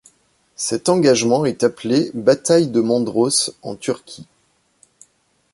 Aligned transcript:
Cet 0.55 0.89
engagement 0.89 1.45
est 1.45 1.63
appelé 1.63 2.09
bataille 2.15 2.65
de 2.69 2.81
Mondros 2.81 3.51
en 3.61 3.75
Turquie. 3.75 4.25